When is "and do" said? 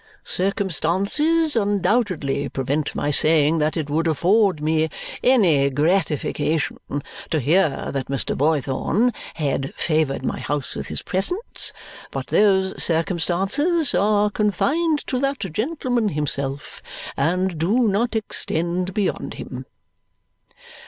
17.15-17.77